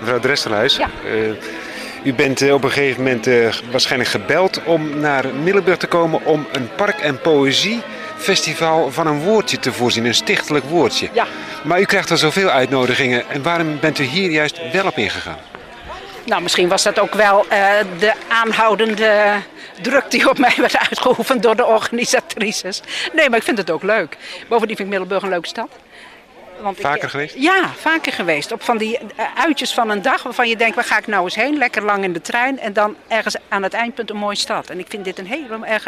[0.00, 0.88] Mevrouw Dresselhuis, Ja.
[1.04, 1.12] eh,
[2.04, 6.24] u bent eh, op een gegeven moment eh, waarschijnlijk gebeld om naar Middelburg te komen
[6.24, 11.08] om een park- en poëziefestival van een woordje te voorzien, een stichtelijk woordje.
[11.12, 11.26] Ja.
[11.62, 15.38] Maar u krijgt al zoveel uitnodigingen en waarom bent u hier juist wel op ingegaan?
[16.24, 17.46] Nou, misschien was dat ook wel
[17.98, 19.32] de aanhoudende
[19.82, 22.82] druk die op mij werd uitgeoefend door de organisatrices.
[23.12, 24.16] Nee, maar ik vind het ook leuk.
[24.48, 25.68] Bovendien vind ik Middelburg een leuke stad.
[26.60, 27.34] Want ik- Vaker geweest?
[27.38, 28.52] Ja, vaker geweest.
[28.52, 29.04] Op van die eh,
[29.36, 31.58] uitjes van een dag waarvan je denkt, waar ga ik nou eens heen?
[31.58, 34.70] Lekker lang in de trein en dan ergens aan het eindpunt een mooie stad.
[34.70, 35.86] En ik vind dit een hele erg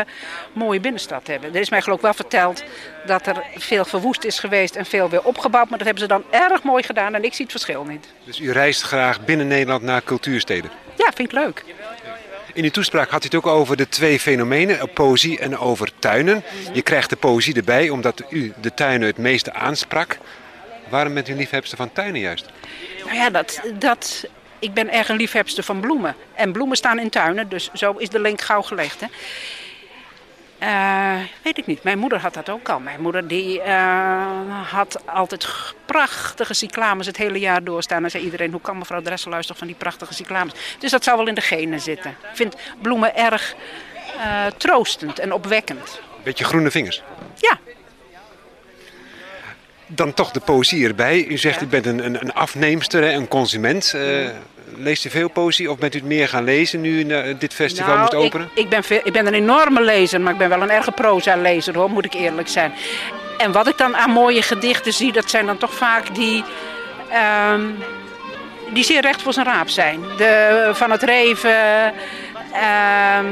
[0.52, 1.54] mooie binnenstad hebben.
[1.54, 2.62] Er is mij geloof ik wel verteld
[3.06, 5.68] dat er veel verwoest is geweest en veel weer opgebouwd.
[5.68, 8.06] Maar dat hebben ze dan erg mooi gedaan en ik zie het verschil niet.
[8.24, 10.70] Dus u reist graag binnen Nederland naar cultuursteden.
[10.96, 11.64] Ja, vind ik leuk.
[12.52, 15.90] In uw toespraak had u het ook over de twee fenomenen, eh, poëzie en over
[15.98, 16.44] tuinen.
[16.72, 20.18] Je krijgt de poëzie erbij omdat u de tuinen het meeste aansprak.
[20.88, 22.46] Waarom bent u liefhebster van tuinen juist?
[23.04, 24.24] Nou ja, dat, dat,
[24.58, 26.14] ik ben erg een liefhebster van bloemen.
[26.34, 29.00] En bloemen staan in tuinen, dus zo is de link gauw gelegd.
[29.00, 29.06] Hè.
[30.58, 31.82] Eh, weet ik niet.
[31.82, 32.80] Mijn moeder had dat ook al.
[32.80, 35.48] Mijn moeder die, eh, had altijd
[35.84, 38.04] prachtige cyclamen het hele jaar doorstaan.
[38.04, 40.54] En zei iedereen, hoe kan mevrouw Dresselhuis toch van die prachtige cyclamen?
[40.78, 42.10] Dus dat zou wel in de genen zitten.
[42.10, 43.54] Ik vind bloemen erg
[44.16, 46.00] eh, troostend en opwekkend.
[46.22, 47.02] Beetje groene vingers.
[47.34, 47.58] Ja,
[49.88, 51.24] Dan toch de poëzie erbij.
[51.28, 53.92] U zegt u bent een, een, een afneemster, hè, een consument.
[53.94, 54.02] Eh,
[54.76, 57.88] leest u veel poëzie of bent u het meer gaan lezen nu eh, dit festival
[57.96, 58.48] Nou, moest ik- openen?
[58.54, 61.74] Ik, ben veel, ik ben een enorme lezer, maar ik ben wel een erge proza-lezer
[61.76, 62.72] hoor, moet ik eerlijk zijn.
[63.38, 66.44] En wat ik dan aan mooie gedichten zie, dat zijn dan toch vaak die,
[67.10, 67.62] ehm,
[68.72, 70.00] die zeer recht voor zijn raap zijn.
[70.16, 71.92] De, van het Reven,
[72.52, 73.26] ehm,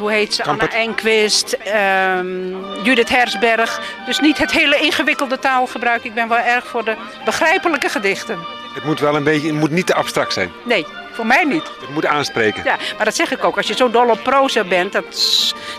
[0.00, 0.72] hoe heet ze, Kampert.
[0.72, 3.80] Anna Enquist, ehm, Judith Hersberg.
[4.06, 6.04] Dus niet het hele ingewikkelde taalgebruik.
[6.04, 8.38] Ik ben wel erg voor de begrijpelijke gedichten.
[8.74, 10.50] Het moet wel een beetje, het moet niet te abstract zijn.
[10.62, 11.70] Nee, voor mij niet.
[11.80, 12.64] Het moet aanspreken.
[12.64, 13.56] Ja, maar dat zeg ik ook.
[13.56, 15.04] Als je zo dol op proza bent, dat,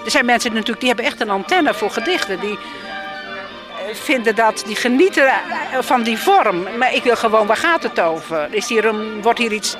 [0.05, 2.39] er zijn mensen natuurlijk die hebben echt een antenne voor gedichten.
[2.39, 5.33] Die eh, vinden dat, die genieten eh,
[5.79, 6.67] van die vorm.
[6.77, 8.47] Maar ik wil gewoon, waar gaat het over?
[8.49, 9.75] Is hier een, wordt hier iets,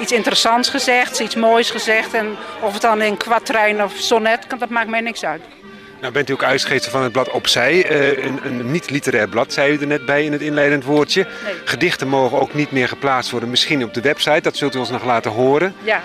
[0.00, 2.14] iets interessants gezegd, iets moois gezegd?
[2.14, 5.42] En of het dan in kwatrijn of sonnet, dat maakt mij niks uit.
[6.00, 9.72] Nou bent u ook uitgever van het blad Opzij, eh, een, een niet-literair blad, zei
[9.72, 11.26] u er net bij in het inleidend woordje.
[11.44, 11.54] Nee.
[11.64, 14.90] Gedichten mogen ook niet meer geplaatst worden, misschien op de website, dat zult u ons
[14.90, 15.74] nog laten horen.
[15.82, 16.02] Ja.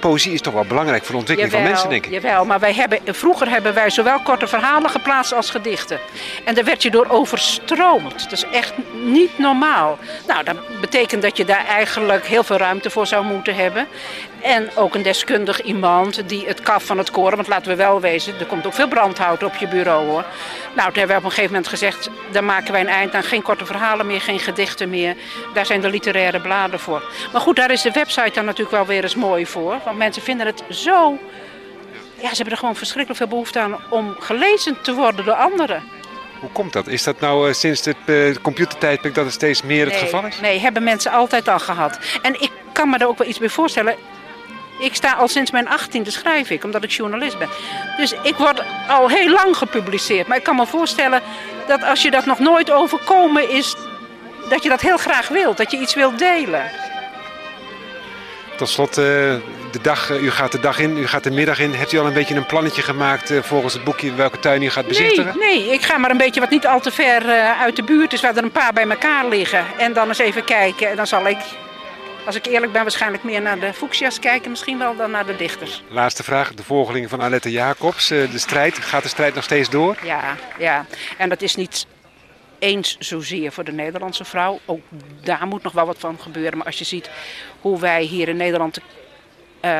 [0.00, 2.12] Poëzie is toch wel belangrijk voor de ontwikkeling van mensen, denk ik.
[2.12, 5.98] Jawel, maar wij hebben, vroeger hebben wij zowel korte verhalen geplaatst als gedichten.
[6.44, 8.22] En daar werd je door overstroomd.
[8.22, 8.72] Dat is echt
[9.04, 9.98] niet normaal.
[10.26, 13.86] Nou, dat betekent dat je daar eigenlijk heel veel ruimte voor zou moeten hebben.
[14.42, 18.00] En ook een deskundig iemand die het kaf van het koren, want laten we wel
[18.00, 20.24] wezen, er komt ook veel brandhout op je bureau hoor.
[20.74, 23.22] Nou, toen hebben we op een gegeven moment gezegd, daar maken wij een eind aan.
[23.22, 25.16] Geen korte verhalen meer, geen gedichten meer.
[25.54, 27.02] Daar zijn de literaire bladen voor.
[27.32, 29.76] Maar goed, daar is de website dan natuurlijk wel weer eens mooi voor.
[29.90, 31.18] Want mensen vinden het zo
[32.20, 35.82] ja, ze hebben er gewoon verschrikkelijk veel behoefte aan om gelezen te worden door anderen.
[36.40, 36.86] Hoe komt dat?
[36.86, 40.40] Is dat nou eh, sinds het eh, computertijdperk dat het steeds meer het geval is?
[40.40, 41.98] Nee, hebben mensen altijd al gehad.
[42.22, 43.94] En ik kan me er ook wel iets bij voorstellen.
[44.78, 47.48] Ik sta al sinds mijn achttiende schrijf ik, omdat ik journalist ben.
[47.96, 50.26] Dus ik word al heel lang gepubliceerd.
[50.26, 51.22] Maar ik kan me voorstellen
[51.66, 53.76] dat als je dat nog nooit overkomen is,
[54.48, 55.56] dat je dat heel graag wilt.
[55.56, 56.70] Dat je iets wilt delen.
[58.60, 59.04] Tot slot, eh,
[59.70, 61.74] de dag, eh, u gaat de dag in, u gaat de middag in.
[61.74, 64.70] Hebt u al een beetje een plannetje gemaakt eh, volgens het boekje welke tuin u
[64.70, 65.38] gaat Nee, bezichtigen?
[65.38, 67.24] nee, ik ga maar een beetje wat niet al te ver
[67.60, 69.64] uit de buurt is, waar er een paar bij elkaar liggen.
[69.78, 70.90] En dan eens even kijken.
[70.90, 71.38] En dan zal ik,
[72.26, 75.36] als ik eerlijk ben, waarschijnlijk meer naar de fuchsia's kijken, misschien wel dan naar de
[75.36, 75.82] dichters.
[75.88, 78.08] Laatste vraag, de volgeling van Alette Jacobs.
[78.08, 79.96] de strijd, gaat de strijd nog steeds door?
[80.02, 80.86] Ja, ja.
[81.16, 81.86] En dat is niet
[82.60, 84.58] eens zozeer voor de Nederlandse vrouw.
[84.64, 84.80] Ook
[85.22, 86.56] daar moet nog wel wat van gebeuren.
[86.56, 87.10] Maar als je ziet
[87.60, 88.80] hoe wij hier in Nederland te,
[89.60, 89.70] eh,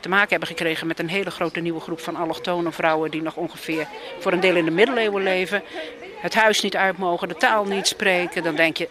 [0.00, 3.36] te maken hebben gekregen met een hele grote nieuwe groep van allochtone vrouwen die nog
[3.36, 3.86] ongeveer
[4.18, 5.62] voor een deel in de middeleeuwen leven,
[6.20, 8.88] het huis niet uit mogen, de taal niet spreken, dan denk je,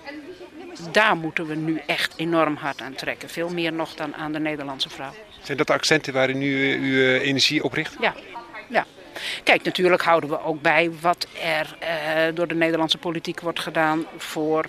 [0.91, 3.29] daar moeten we nu echt enorm hard aan trekken.
[3.29, 5.13] Veel meer nog dan aan de Nederlandse vrouw.
[5.41, 7.95] Zijn dat de accenten waar u nu eh, uw eh, energie op richt?
[7.99, 8.13] Ja,
[8.69, 8.85] ja.
[9.43, 11.89] Kijk, natuurlijk houden we ook bij wat er eh,
[12.35, 14.65] door de Nederlandse politiek wordt gedaan voor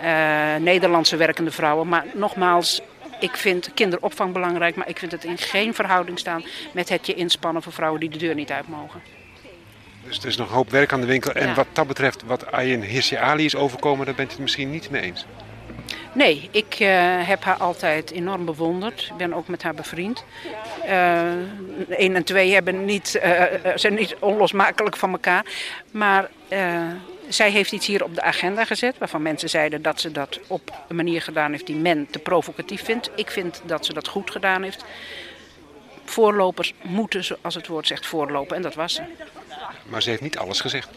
[0.00, 1.88] eh, Nederlandse werkende vrouwen.
[1.88, 2.80] Maar nogmaals,
[3.20, 7.14] ik vind kinderopvang belangrijk, maar ik vind het in geen verhouding staan met het je
[7.14, 9.00] inspannen voor vrouwen die de deur niet uit mogen.
[10.04, 11.32] Dus er is nog een hoop werk aan de winkel.
[11.32, 11.54] En Ja.
[11.54, 14.90] wat dat betreft, wat Ayen Hirsi Ali is overkomen, daar bent u het misschien niet
[14.90, 15.26] mee eens.
[16.12, 16.88] Nee, ik eh,
[17.28, 19.00] heb haar altijd enorm bewonderd.
[19.10, 20.24] Ik ben ook met haar bevriend.
[20.84, 21.22] Eh
[21.88, 25.44] 1 en 2 hebben niet, eh, eh, zijn niet onlosmakelijk van elkaar.
[25.90, 26.82] Maar eh,
[27.28, 30.84] zij heeft iets hier op de agenda gezet waarvan mensen zeiden dat ze dat op
[30.88, 33.10] een manier gedaan heeft die men te provocatief vindt.
[33.14, 34.84] Ik vind dat ze dat goed gedaan heeft.
[36.04, 39.02] Voorlopers moeten, zoals het woord zegt, voorlopen en dat was ze.
[39.88, 40.88] Maar ze heeft niet alles gezegd.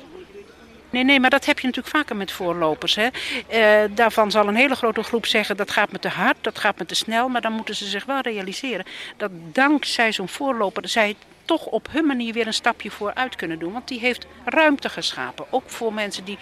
[0.93, 2.95] Nee, nee, maar dat heb je natuurlijk vaker met voorlopers.
[2.95, 3.07] Hè.
[3.47, 6.77] Eh, daarvan zal een hele grote groep zeggen dat gaat me te hard, dat gaat
[6.77, 7.29] me te snel.
[7.29, 8.85] Maar dan moeten ze zich wel realiseren
[9.17, 13.73] dat dankzij zo'n voorloper zij toch op hun manier weer een stapje vooruit kunnen doen.
[13.73, 16.37] Want die heeft ruimte geschapen, ook voor mensen die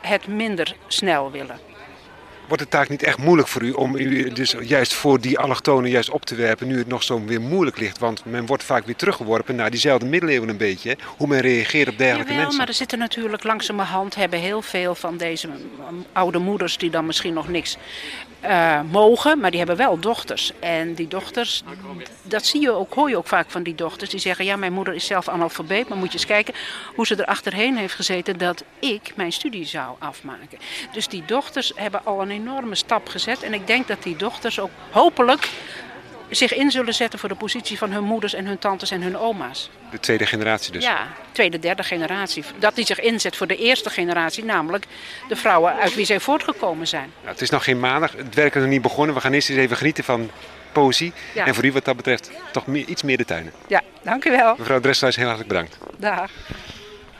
[0.00, 1.73] het minder snel willen.
[2.48, 5.90] Wordt de taak niet echt moeilijk voor u om u dus juist voor die allochtonen
[5.90, 7.98] juist op te werpen, nu het nog zo weer moeilijk ligt?
[7.98, 10.96] Want men wordt vaak weer teruggeworpen naar diezelfde middeleeuwen een beetje.
[11.16, 12.58] Hoe men reageert op dergelijke Jawel, mensen.
[12.58, 15.48] maar er zitten natuurlijk langzamerhand hebben heel veel van deze
[16.12, 17.76] oude moeders die dan misschien nog niks
[18.44, 20.52] eh, mogen, maar die hebben wel dochters.
[20.60, 21.62] En die dochters,
[22.22, 24.72] dat zie je ook, hoor je ook vaak van die dochters, die zeggen: Ja, mijn
[24.72, 26.54] moeder is zelf analfabeet, maar moet je eens kijken
[26.94, 30.58] hoe ze er achterheen heeft gezeten dat ik mijn studie zou afmaken.
[30.92, 33.42] Dus die dochters hebben al een enorme stap gezet.
[33.42, 35.48] En ik denk dat die dochters ook hopelijk
[36.30, 39.18] zich in zullen zetten voor de positie van hun moeders en hun tantes en hun
[39.18, 39.70] oma's.
[39.90, 40.84] De tweede generatie dus.
[40.84, 42.44] Ja, tweede, derde generatie.
[42.58, 44.86] Dat die zich inzet voor de eerste generatie, namelijk
[45.28, 47.12] de vrouwen uit wie zij voortgekomen zijn.
[47.20, 49.14] Nou, het is nog geen maandag, het werk is nog niet begonnen.
[49.14, 50.30] We gaan eerst eens even genieten van
[50.72, 51.12] poëzie.
[51.34, 51.46] Ja.
[51.46, 53.52] En voor u wat dat betreft toch meer, iets meer de tuinen.
[53.66, 54.54] Ja, dank u wel.
[54.58, 55.78] Mevrouw Dresselaar, heel hartelijk bedankt.
[55.96, 56.30] Dag.